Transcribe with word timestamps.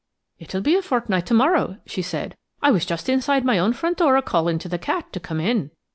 "It'll 0.39 0.61
be 0.61 0.73
a 0.73 0.81
fortnight 0.81 1.27
to 1.27 1.35
morrow," 1.35 1.77
she 1.85 2.01
said. 2.01 2.35
"I 2.59 2.71
was 2.71 2.87
just 2.87 3.07
inside 3.07 3.45
my 3.45 3.59
own 3.59 3.71
front 3.73 3.97
door 3.99 4.17
a 4.17 4.23
calling 4.23 4.57
to 4.57 4.67
the 4.67 4.79
cat 4.79 5.13
to 5.13 5.19
come 5.19 5.39
in. 5.39 5.69